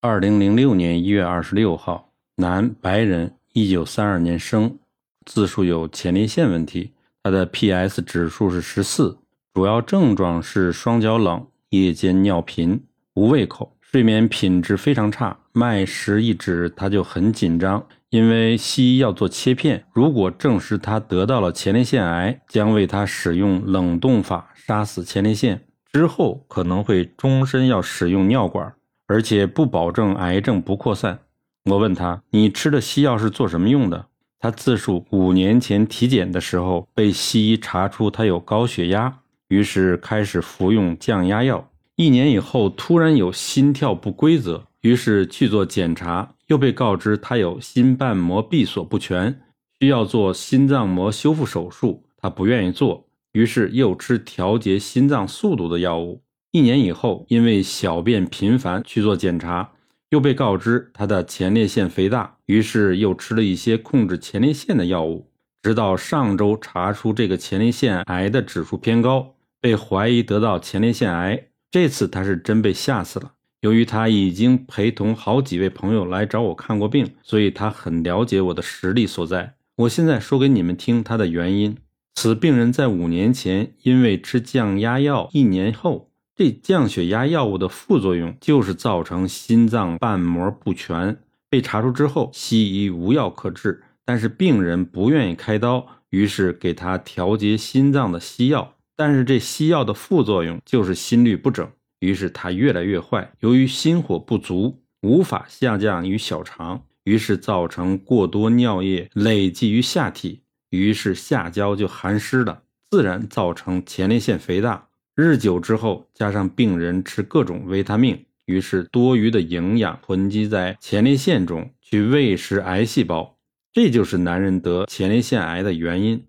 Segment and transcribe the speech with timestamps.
[0.00, 4.78] 二零零六年一月二十六号，男，白人，一九三二年生，
[5.26, 6.92] 自述有前列腺问题，
[7.24, 9.18] 他的 PS 指数是十四，
[9.52, 12.80] 主要症状是双脚冷、夜间尿频、
[13.16, 28.72] 无胃口、睡眠品质非常差，脉时一指他就很紧张，因为西医要做切片，如果证实他得到了前列腺癌，将为他使用冷冻法杀死前列腺，之后可能会终身要使用尿管。
[29.08, 31.18] 而且不保证癌症不扩散。
[31.64, 34.06] 我问他：“你吃的西药是做什么用的？”
[34.38, 41.68] 他自述五年前体检的时候被西医查出他有高血压，于是开始服用降压药。
[41.96, 49.40] 一年以后突然有心跳不规则，于是去做检查，又被告知他有心瓣膜闭锁不全，
[49.80, 52.04] 需要做心脏膜修复手术。
[52.18, 56.22] 他不愿意做，于是又吃调节心脏速度的药物。
[56.50, 59.72] 一年以后，因为小便频繁去做检查，
[60.08, 65.30] 又被告知他的前列腺肥大，于是又吃了一些控制前列腺的药物，
[65.62, 71.48] 直到上周查出这个前列腺癌的指数偏高，被怀疑得到前列腺癌。
[71.70, 73.32] 这次他是真被吓死了。
[73.60, 79.54] 由于他已经陪同好几位朋友来找我看过病，所以他很了解我的实力所在。
[79.76, 81.76] 我现在说给你们听他的原因：
[82.14, 86.07] 此病人在五年前因为吃降压药，一年后。
[86.38, 91.18] 这降血压药物的副作用就是造成心脏瓣膜不全，
[91.50, 103.32] 被查出之后，西医无药可治，但是病人不愿意开刀，于是给他调节心脏的西药，但是这西药的副作用就是心律不整，于是他越来越坏。
[103.40, 114.84] 由于心火不足，无法下降于小肠，于是造成过多尿液累积于下体，于是下焦就寒湿了，自然造成前列腺肥大。
[115.20, 123.36] 日久之后，加上病人吃各种维他命，于是多余的营养囤积在前列腺中，去喂食癌细胞。
[123.72, 126.24] 这就是男人得前列腺癌的原因。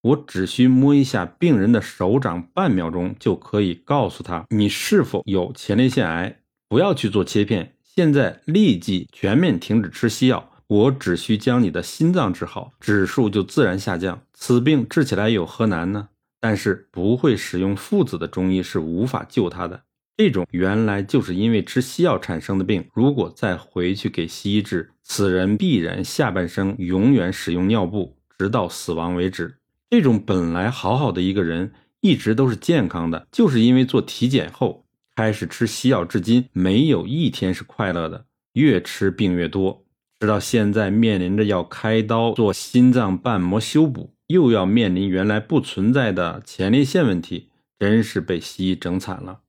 [0.00, 6.38] 我只需摸一下病人的手掌，半秒钟就可以告诉他你是否有前列腺癌。
[6.70, 10.48] 不要去做切片，现在立即全面停止吃西药。
[10.68, 14.22] 我只需将你的心脏治好，指数就自然下降。
[14.32, 16.08] 此病治起来有何难呢？
[16.42, 19.84] 但是不会使用附子的中医是无法救他的。
[20.16, 29.56] 这种原来就是因为吃西药产生的病，如果再回去给西医治，此人必然下半生永远使用尿布，直到死亡为止。
[29.88, 39.84] 这种本来好好的一个人，一直都是健康的，就是因为做体检后开始吃西药，至今没有一天是快乐的，越吃病越多，
[40.18, 44.14] 直到现在面临着要开刀做心脏瓣膜修补。
[44.32, 49.42] 又要面临原来不存在的前列腺问题，真是被西医整惨了。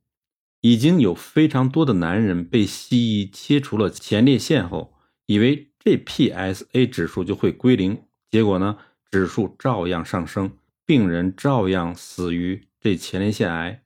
[0.61, 4.93] 已经有非常多的男人被西医切除了前列腺后，
[5.25, 8.77] 以为这 PSA 指数就会归零，结果呢，
[9.11, 10.51] 指数照样上升，
[10.85, 13.83] 病人照样死于这前列腺癌。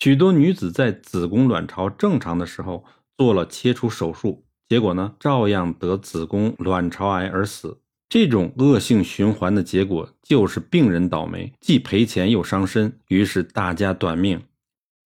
[0.00, 2.84] 许多女子在子宫卵巢正常的时候
[3.16, 7.80] 做了切除手术，结果呢，照样得子宫卵巢癌而死。
[8.08, 14.40] 这种恶性循环的结果就是病人倒霉，既赔钱又伤身，于是大家短命。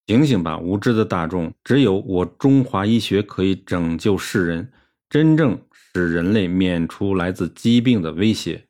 [0.07, 1.53] 醒醒吧，无知的大众！
[1.65, 4.71] 只有我中华医学可以拯救世人，
[5.09, 8.65] 真正使人类免除来自疾病的威胁。